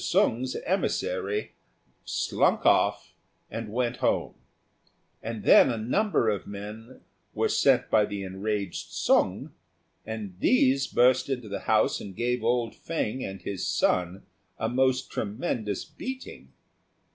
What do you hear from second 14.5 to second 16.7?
a most tremendous beating.